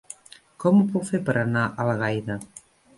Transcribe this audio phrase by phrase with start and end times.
[0.63, 2.43] Com ho puc fer per anar a Algaida?